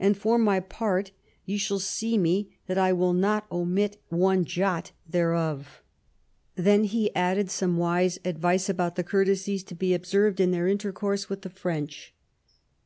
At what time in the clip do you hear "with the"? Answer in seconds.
11.28-11.50